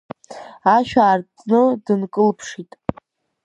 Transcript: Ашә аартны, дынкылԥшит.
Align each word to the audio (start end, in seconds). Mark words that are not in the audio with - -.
Ашә 0.75 0.95
аартны, 1.03 1.61
дынкылԥшит. 1.85 2.71